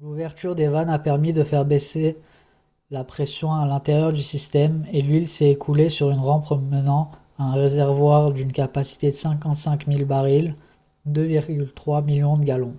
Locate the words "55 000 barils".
9.16-10.56